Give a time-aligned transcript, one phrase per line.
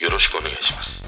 [0.00, 1.04] よろしくお願いします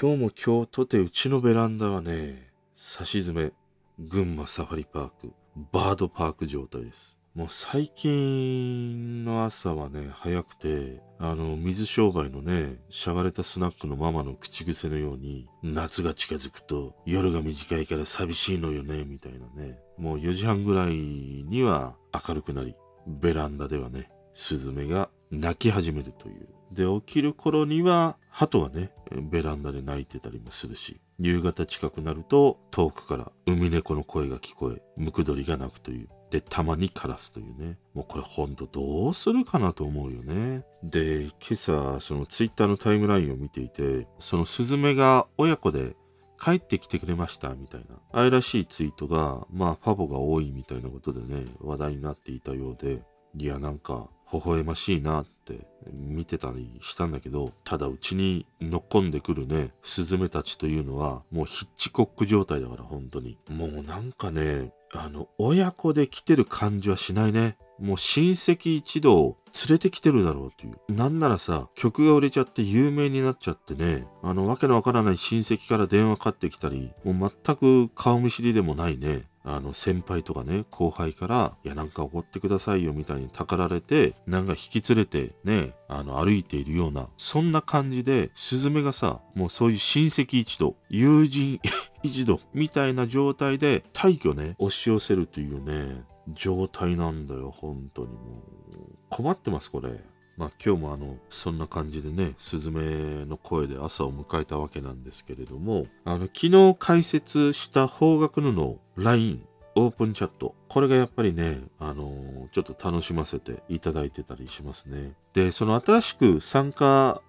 [0.00, 3.50] 今日も今日とてうちのベランダはね、さしずめ、
[3.98, 5.32] 群馬サファリパーク、
[5.72, 7.17] バードパーク状態です。
[7.38, 19.78] もう最近の朝はね、早くて、あの、水商売のね、しゃがれたスナックのママの口癖のように、夏が近づくと夜が短いから寂しいのよね、みたいなね。
[19.98, 22.74] もう4時半ぐらいには明るくなり、
[23.06, 26.48] ベランダではね、スズメが鳴き始めるという。
[26.72, 28.90] で、起きる頃には、鳩がね、
[29.30, 36.08] ベランダで鳴いてたりもするし、夕方近くなると、遠くから海猫の声が聞こえ、ムクドリが鳴くという。
[36.30, 37.78] で、たまにカラスというね。
[37.94, 40.64] もうこれほんとどうするかなと思うよね。
[40.82, 45.96] で、今朝、そのツイッターのタイムラインを見ていて、そのスズメが親子で
[46.40, 53.02] 帰ってきてくれましたみたいな愛らしいツイートがまあファボが多いみたいなことでね話題になっていたようで
[53.36, 63.38] いやなんか微笑ましいなって見てたりしたんだけどただうちに乗っ込んでくるねスズメたちというのはもうヒッチコック状態だから本当に。
[63.48, 67.56] もうなんかねあの親子で来てる感じはしないね。
[67.78, 69.36] もう親戚一同
[69.68, 70.92] 連れてきてるだろうという。
[70.92, 91.60] なんならさ、曲が売れちゃって有名になっちゃってね、あの、わけのわからない親戚から電話かかってきたり、もう全く顔見知りでもないね、あの、先輩とかね、後輩から、いや、なんか怒ってくださいよみたいにたかられて、なんか引き連れてね、あの、歩いているような、そんな感じで、スズメがさ、もうそういう親戚一同、友人
[92.02, 96.04] 一同、みたいな状態で、大挙ね、押し寄せるというね、
[96.34, 98.98] 状態なんだよ、本当にもう。
[99.08, 100.04] 困ってます、これ。
[100.38, 109.44] まあ今日もあの、そんな感じでね、スズメの声で朝を迎えたわけなんですけれども、あの、昨日解説した方角布の LINE、
[109.74, 110.54] オープンチャット。
[110.68, 115.12] これがやっぱりね、あのーちょっと楽しませていただいてたりしますね。
[115.34, 117.20] で、その新しく参加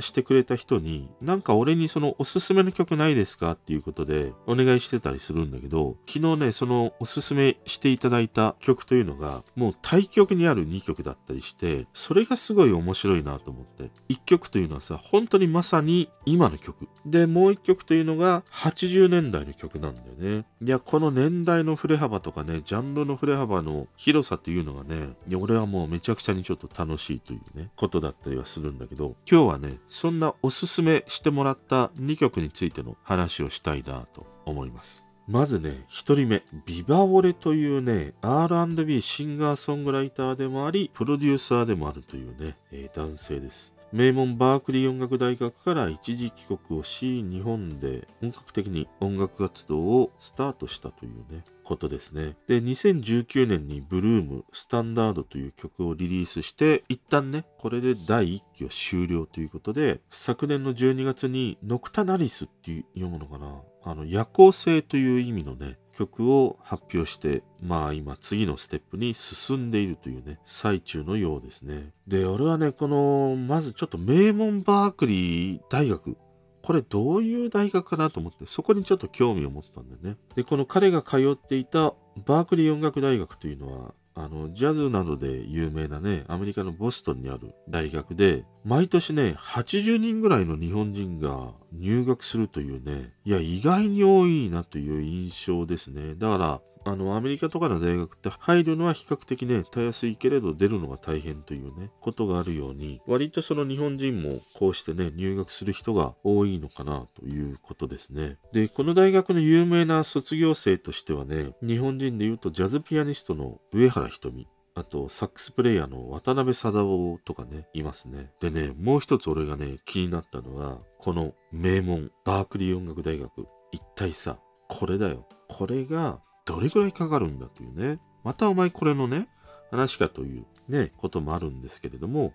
[0.00, 13.90] してくれた人に、なんか俺にそのおすすめの曲ないですかっていうことでお願いしてたりするんだけど、昨日ね、そのおすすめしていただいた曲というのが、もう対曲にある2曲だったりして、それがすごい面白いなと思って。
[14.08, 16.88] 1曲というのはさ、本当にまさに今の曲。
[17.06, 20.46] で、もう1曲というのが80年代の曲なんだよね。
[20.62, 35.06] いや、この年代の振れ幅とかね、ジャルの振れ幅の広さというのがね、いや俺はもうめちゃくちゃにちょっと楽しいというね、ことだったりはするんだけど、今日はね、そんなおすすめしてもらった2曲についての話をしたいなと思います。
[35.28, 43.72] まずね、一人目、ビバオレというね、R&B シンガーソングライターでもあり、プロデューサーでもあるというね、えー男性です。
[43.92, 52.36] 名門バークリー音楽大学から一時帰国をし、日本で本格的に音楽活動をスタートしたというね、ことですね。
[52.46, 71.90] で、2019年にブルーム、スタンダードという曲をリリースして、一旦ね、これで第1期は終了ということで、昨年の12月にノクタナリスって読むのかなあの、夜行性という意味のね、曲を発表して、まあ今次のステップに進んでいるというね、最中のようですね。
[72.06, 76.16] で、俺はね、この、まずちょっと名門バークリー大学、
[76.62, 80.16] これどういう大学かなと思って、そこにちょっと興味を持ったんだよね。
[80.36, 81.94] で、この彼が通っていた
[82.26, 96.14] バークリー音楽大学というのは、あの、ジャズなどで有名なね、アメリカのボストンにある大学で、毎年ね、80人ぐらいの日本人が入学するというね、いや、意外に多いなという印象ですね。
[96.14, 108.38] だから、あの、アメリカとかの大学って入るのは比較的ね、たやすいけれど出るのが大変というね、ことがあるように、割とその日本人もこうしてね、入学する人が多いのかなということですね。
[108.52, 118.30] で、この大学の有名な卒業生としてはね、日本人で言うとジャズピアニストの上原ひとみ、あと、サックスプレイヤーの渡辺貞夫とかね、いますね。
[118.40, 123.46] でね、もう一つ俺がね、気になったのは、この名門、バークリー音楽大学。
[123.70, 125.28] 一体さ、これだよ。
[125.48, 127.98] これが、どれぐらいかかるんだというね。
[128.24, 129.28] またお前これのね、
[129.70, 132.32] 話かというね、こともあるんですけれども、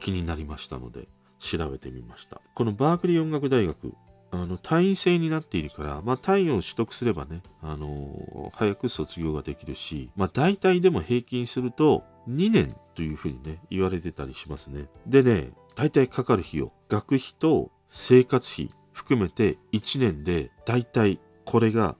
[0.00, 1.08] 気になりましたので、
[1.38, 2.40] 調べてみました。
[2.54, 3.94] このバークリー音楽大学、
[4.30, 14.88] あの、単位制になっているから、まあ単位を取得すればね、あのー早く卒業ができるし、まあ大体でも平均すると2年というふうにね、言われてたりしますね。
[15.06, 21.96] でね、大体かかる費用、学費と生活費含めて1年で大体これが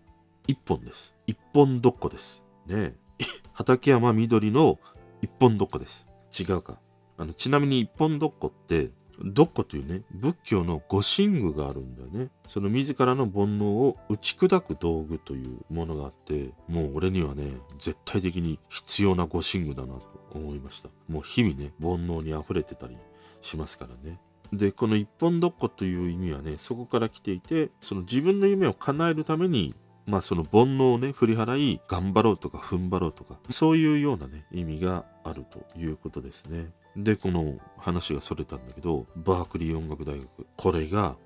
[0.48, 1.16] 1本です。
[1.26, 2.44] 1本どっこです。
[2.66, 2.94] ね
[3.52, 4.78] 畠山緑の
[5.22, 6.06] 1本どっこです。
[6.38, 6.80] 違うか。
[7.18, 8.90] あのちなみに一本どっこって、
[9.24, 12.28] どっこというね、仏教の護身具があるんだよね。
[12.46, 20.02] その自らの煩悩を打ち砕く道具というものがあって、もう俺にはね、絶対的に必要な護身具だなと
[20.34, 20.90] 思いました。
[21.08, 22.96] もう日々ね、煩悩に溢れてたり
[23.40, 24.20] しますからね。
[24.52, 29.74] で、この一本どっこという意味はね、そこから来ていて、その自分の夢を叶えるために、
[30.06, 36.70] まあその煩悩をね、振り払い、頑張ろうとか踏ん張ろうとか、そういうようなね、意味があるということですね。
[36.96, 41.16] で、この話がそれたんだけど、バークリー音楽大学、これが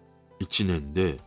[0.40, 1.18] 1年で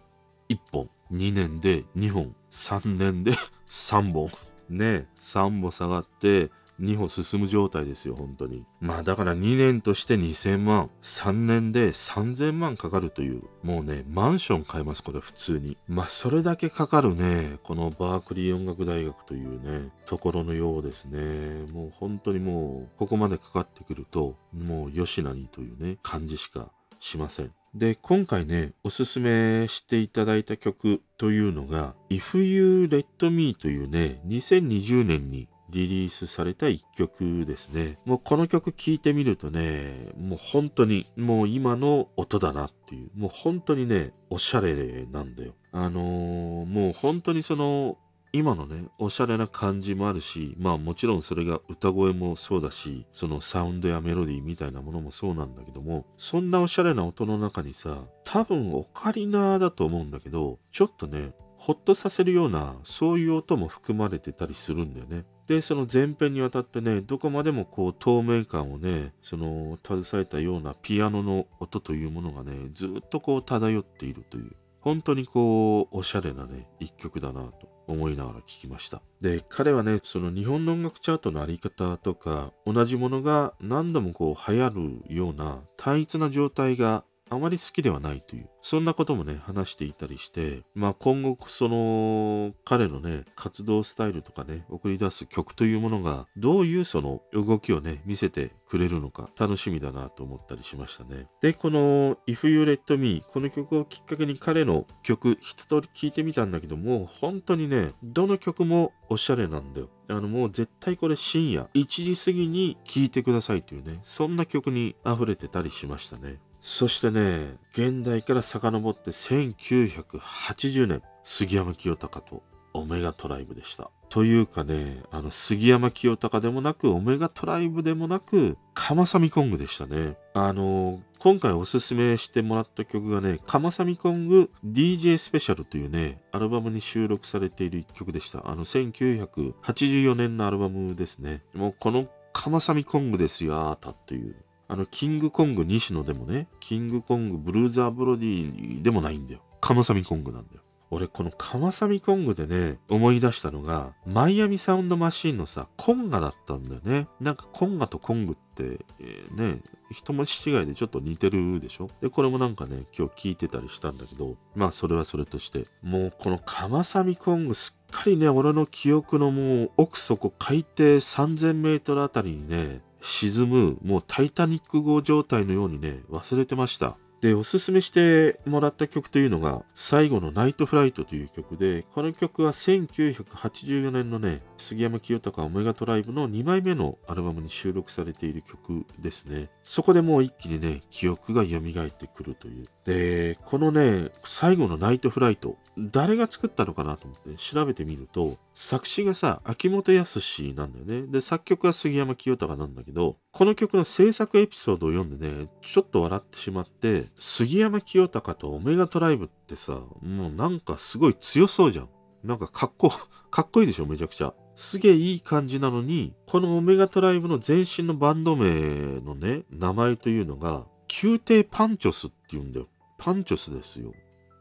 [0.49, 3.33] 1本、2年で2本、3年で
[3.69, 4.29] 3本。
[4.69, 6.49] ね、3本下がって、
[6.79, 8.65] 2歩進む状態ですよ、本当に。
[8.79, 15.77] まあだから2年として2000万、3年で3000万かかるという、もうね、マンション買えます、これ普通に。
[15.87, 21.65] まあそれだけかかるね、このバークリー音楽大学というね、ところのようですね。
[21.71, 27.51] もう本当にもう、ここまでかかってくると、もう吉何というね、感じしかしません。
[27.75, 37.97] で、今回ね、おすすめしていただいた曲というのが、If You Let Me というね、2020年にリリースされた一曲ですね。
[38.05, 45.55] もうこの曲聴いてみるとね、もう本当にもう今の音だなっていう、もう本当にね、おしゃれなんだよ。
[45.71, 47.97] あのーもう本当にその、
[48.35, 65.23] 今のね、おしゃれな感じもあるし、まあもちろんそれが歌声もそうだし、そのサウンドやメロディーみたいなものもそうなんだけども、そんなおしゃれな音の中にさ、多分オカリナだと思うんだけど、ちょっとね、ほっとさせるような、そういう音も含まれてたりするんだよね。
[65.47, 79.01] で、その前編にわたってね、どこまでもこう透明感をね、その携えたようなピアノの音というものがね、ずっとこう漂っているという、本当にこう、おしゃれなね、一曲だなと思いながら聴きました。
[79.21, 101.27] で、彼はね、その日本の音楽チャートのあり方とか、同じものが何度もこう流行るような単一な状態があまり好きではないという、そんなこともね、話していたりして、まあ今後、その、彼のね、活動スタイルとかね、送り出す曲というものが、どういうその動きをね、見せてくれるのか、楽しみだなと思ったりしましたね。
[101.41, 109.89] で、この、If You Let Me、この曲をきっかけに彼の曲、一通り聴いてみたんだけども、本当にね、どの曲もおしゃれなんだよ。
[110.09, 116.39] あの、もう絶対これ深夜、1時過ぎに聴いてくださいというね、そんな曲に溢れてたりしましたね。
[116.65, 123.91] そしてね、現代から遡って1980年、杉山清隆とオメガトライブでした。
[124.07, 130.15] というかね、あの、杉山清隆でもなく、オメガトライブでもなく、カマサミコングでしたね。
[130.33, 138.49] あの、今回おすすめしてもらった曲がね、カマサミコング DJ スペシャルというね、アルバムに収録されている一曲でした。
[138.49, 141.43] あの、1984年のアルバムですね。
[141.53, 144.33] もうこのカマサミコングですよ、あーたっていう。
[144.73, 149.41] あの、キングコング西野でもね、キングコングブルーザーブロディでもないんだよ。
[149.61, 150.61] カマサミコングなんだよ。
[150.89, 157.07] 俺、このカマサミコングでね、思い出したのが、マイアミサウンドマシーンのさ、コンガだったんだよね。
[157.19, 159.61] なんかコンガとコングって、えーね、
[159.91, 161.91] 一文字違いでちょっと似てるでしょ？
[162.01, 176.95] で、これもなんかね、今日聞いてたりしたんだけど、まあ、それはそれとして、もうこのカマサミコングすっかりね、俺の記憶のもう奥底海底3000メートルあたりにね、沈む、もうタイタニック号状態のようにね、忘れてました。
[177.19, 189.49] で、おすすめしてもらった曲というのが、最後のナイトフライトという曲で、この曲は1984年のね、杉山清隆オメガトライブの2枚目のアルバムに収録されている曲ですね。
[189.63, 192.69] そこでもう一気にね、記憶が蘇ってくるという。
[192.85, 200.19] で、このね、最後のナイトフライト、誰が作ったのかなと思って調べてみると、作詞がさ、秋元康
[200.55, 201.07] なんだよね。
[201.07, 211.89] で、作曲は杉山清隆なんだけど、この曲の制作エピソードを読んでね、ちょっと笑ってしまって、杉山清隆とオメガトライブってさ、もうなんかすごい強そうじゃん。
[212.23, 212.91] なんかかっこ、
[213.31, 214.33] かっこいいでしょ、めちゃくちゃ。
[214.55, 220.65] すげえいい感じなのに、このオメガトライブの前身のバンド名のね、名前というのが、
[221.03, 222.67] 宮廷パンチョスって言うんだよ。
[222.97, 223.93] パンチョスですよ。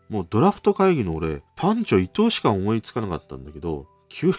[0.08, 3.86] もうドラフト会議の俺、パンチョ伊藤しか思いつかなかったんだけど、
[4.22, 4.34] 宮、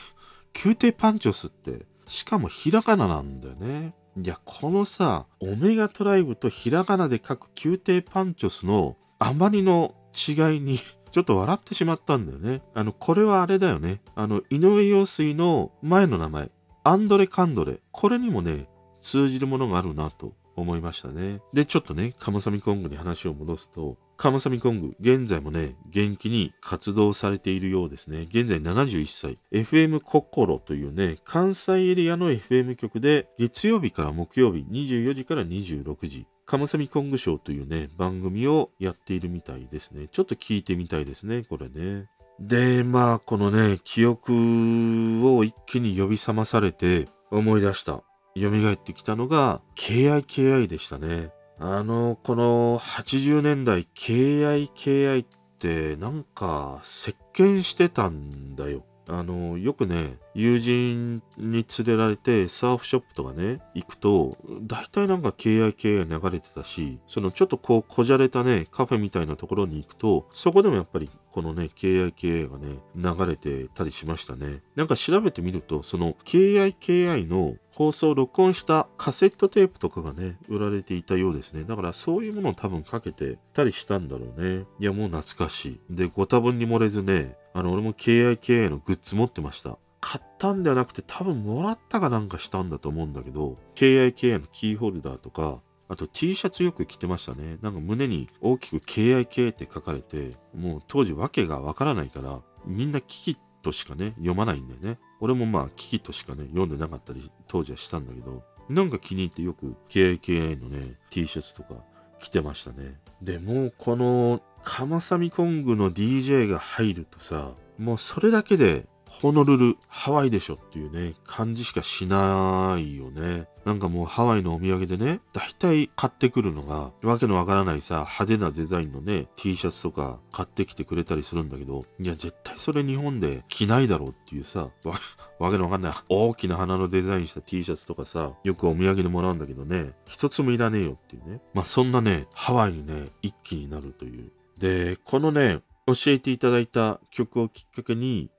[0.64, 3.96] 宮廷パンチョスって、しかもひらがななんだよね。
[4.16, 10.78] いや、このさ、オメガトライブとひらがなで書く宮廷パンチョスのあまりの違いに
[11.14, 12.64] ちょっと笑ってしまったんだよね。
[12.74, 14.02] あの、これはあれだよね。
[14.16, 16.50] あの、井上陽水の前の名前、
[16.84, 17.80] アンドレ・カンドレ。
[17.92, 18.68] これにもね、
[18.98, 21.40] 通じるものがあるなと思いましたね。
[21.54, 28.28] で、ちょっとね、カマサミコングに話を戻すと、カマサミコング、現在もね、元気に活動されているようですね。
[28.30, 29.38] 現在71歳。
[29.52, 40.08] FM 心というね、関西エリアの FM 局で、月曜日から木曜日、24時から26時、カムサミコングショーというね、番組をやっているみたいですね。
[40.12, 42.08] ちょっと聞いてみたいですね、これね。
[42.40, 48.04] で、まあ、このね、記憶を一気に呼び覚まされて思い出した。
[48.36, 51.32] 蘇ってきたのが、KIKI でしたね。
[51.60, 55.28] あの、この80年代 KIKI っ
[55.60, 58.86] てなんか席巻してたんだよ。
[59.08, 74.62] あの、よくね、友人に連れられてサーフショップとかね、行くと、大体なんか KIKI 流れてたし、そのちょっとこう、こじゃれたね、カフェみたいなところに行くと、そこでもやっぱりこのね、KIKI がね、流れてたりしましたね。
[74.76, 81.64] なんか調べてみると、その KIKI の放送を録音したカセットテープとかがね、売られていたようですね。
[81.64, 84.66] だからそういうものを多分かけてたりしたんだろうね。
[84.80, 85.80] いや、もう懐かしい。
[85.90, 89.80] で、ご多分に漏れずね、あの、俺も KIKI のグッズ持ってました。
[90.02, 95.62] 買ったんではなくて多分もらったかなんかしたんだと思うんだけど、KIKI のキーホルダーとか、
[95.94, 97.60] あと T シャツよく着てましたね。
[97.62, 104.98] なんか胸に大きく KIK って書かれて、もう当時わけがわからないから、みんなキキとしかね、読まないんだよね。
[105.22, 111.76] 俺もまあキキとしかね、読んでなかったり当時はしたんだけど、なんか気に入ってよく KIKI のね、T シャツとか
[112.20, 113.00] 着てましたね。
[113.22, 123.48] でもうこのカマサミコングの DJ が入るとさ、もうそれだけでホノルル、ハワイでしょっていうね、感じしかしないよね。
[123.64, 134.96] なんかもうハワイのお土産でね、大体買ってくるのが、わけのわからないさ、派手なデザインのね、T シャツとか買ってきてくれたりするんだけど、いや、絶対それ日本で着ないだろうっていうさ、わ
[135.38, 141.40] わけのわかんない大きな花のデザインした T シャツとかさ、よくお土産でもらうんだけどね、一つもいらねえよっていうね。
[141.54, 144.32] まあそんなね、ハワイにね、一気になるという。
[144.58, 148.32] で、このね、教えていただいた曲をきっかけに、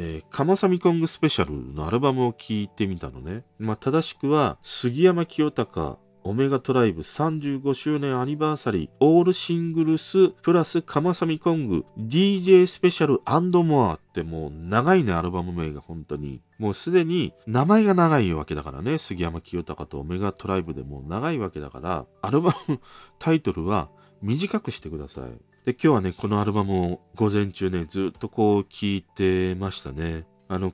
[0.00, 3.42] えー、カマサミコングスペシャルのアルバムを聴いてみたのね。
[3.58, 13.22] まあ、正しくは、杉山清隆、オメガトライブ35周年アニバーサリーオールシングルスプラスカマサミコング DJ スペシャル
[13.64, 22.80] モアってもう長いねアルバム名が本当にもうすでに名前が長いわけだからね杉山清隆とオメガトライブでもう長いわけだからアルバム
[23.18, 23.88] タイトルは
[24.20, 30.26] 短くしてくださいで、今日はね、このアルバムを午前中ね、ずっとこう聴いてましたね。
[30.48, 30.72] あの、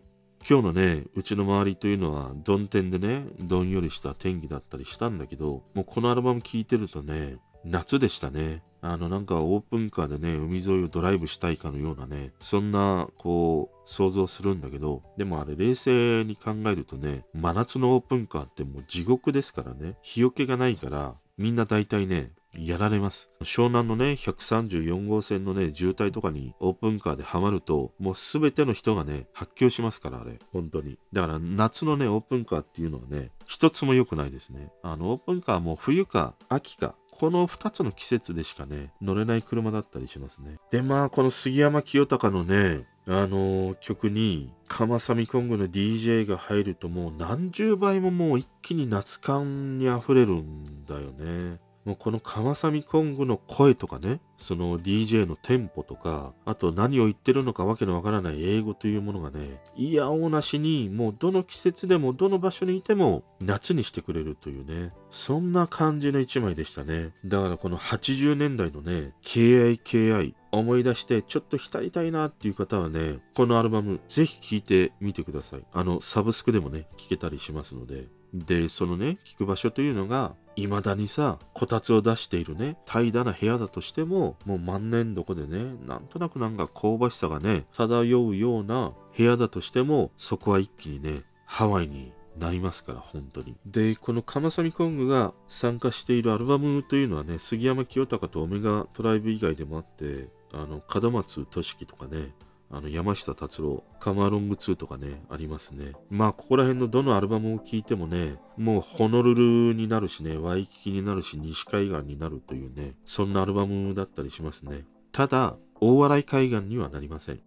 [0.49, 8.63] 今日のね、うちの周りというのは、曇天でね、どんよりした天気だったりしたんだけど、もうこのアルバム聴いてるとね、夏でしたね。
[8.83, 23.31] あの、なんかオープンカーでね、海沿いをドライブしたいかのようなね、そんな、こう、想像するんだけど、でもあれ冷静に考えるとね、真夏のオープンカーってもう地獄ですからね、日よけがないから、みんな大体ね、やられます。
[23.43, 30.39] 湘南のね、134号線のね、渋滞とかにオープンカーでハマると、もうすべての人がね、発狂しますから、あれ。
[30.53, 30.99] 本当に。
[31.13, 34.71] だから夏のね、オープンカーっていうのはね、一つも良くないですね。
[34.83, 40.57] あの、オープンカーも冬か秋か、この2つの季節でしかね、乗れない車だったりしますね。
[40.71, 51.61] で、まあ、この杉山清隆のね、あのー曲に、カマサミコングの DJ が入るともう何十倍ももう一気に夏感に溢れるんだよね。
[51.85, 67.13] もうこのカマサミコングの声とかね、その DJ のテンポとか、あと何を言ってるのかわけのわからない英語というものがね、いやおうなしに、もうどの季節でもどの場所にいても夏にしてくれるというね、そんな感じの一枚でしたね。
[67.25, 75.65] だからこの80年代のね、KIKI 思い出してちょっと浸りたいなっていう方はね、このアルバムぜひ聴いてみてください。
[75.73, 78.07] あの、サブスクでもね、聴けたりしますので。
[78.33, 93.57] で、そのね、聴く場所というのが、未だにさ、こたつを出しているね、怠惰な部屋だとしても、もう万年どこでね、なんとなくなんか香ばしさがね、漂うような部屋だとしても、そこは一気にね、ハワイになりますから、本当に。
[93.67, 102.33] で、このカマサミコングが参加しているアルバムというのはね、杉山清隆とオメガトライブ以外でもあって、あの、門松俊樹とかね、
[102.75, 105.93] あの、山下達郎、カマロング2とかね、ありますね。
[106.11, 109.35] まあ、ここら辺のどのアルバムを聴いてもね、もうホノル
[109.69, 114.85] ルになるしね、ワイキキになるし、西海岸になるというね、そんなアルバムだったりしますね。
[115.13, 117.41] ただ、大洗海岸にはなりません。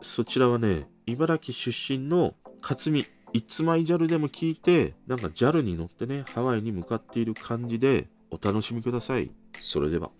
[0.00, 9.30] そちらはね、茨城出身の勝美、いつまい JAL でも聞いて、なんか JAL に乗ってね、ハワイに向かっている感じでお楽しみください。
[9.52, 10.10] それでは。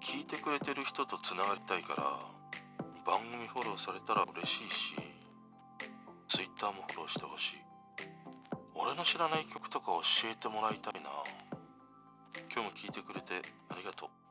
[0.00, 2.41] 聞いてくれてる人とつながりたいから、
[3.04, 4.94] 番組フォローされたら嬉しいし、
[6.28, 7.62] Twitter もフォローしてほしい。
[8.74, 11.10] 俺の知らない曲とか教えてもらいたいな
[12.52, 14.21] 今日も聴いてくれてありがとう